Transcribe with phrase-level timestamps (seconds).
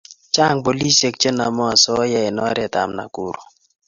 [0.33, 3.41] chang polishek che name osoya en oret ab Nakuru